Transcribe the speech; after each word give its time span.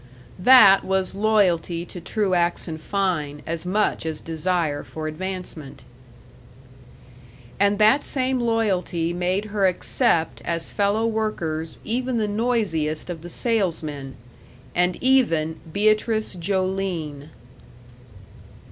That 0.39 0.83
was 0.83 1.13
loyalty 1.13 1.85
to 1.85 2.01
Truax 2.01 2.67
& 2.77 2.79
Fein 2.79 3.43
as 3.45 3.67
much 3.67 4.03
as 4.03 4.19
desire 4.19 4.83
for 4.83 5.07
advancement. 5.07 5.83
And 7.59 7.77
that 7.77 8.03
same 8.03 8.39
loyalty 8.39 9.13
made 9.13 9.45
her 9.53 9.67
accept 9.67 10.41
as 10.43 10.71
fellow 10.71 11.05
workers 11.05 11.77
even 11.83 12.17
the 12.17 12.27
noisiest 12.27 13.11
of 13.11 13.21
the 13.21 13.29
salesmen 13.29 14.15
and 14.73 14.97
even 15.03 15.59
Beatrice 15.71 16.33
Joline. 16.33 17.29